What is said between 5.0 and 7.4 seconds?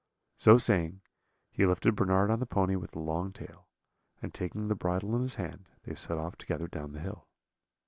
in his hand, they set off together down the hill.